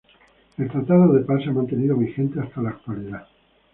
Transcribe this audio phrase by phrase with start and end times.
[0.57, 3.27] El tratado de paz se ha mantenido vigente hasta la actualidad.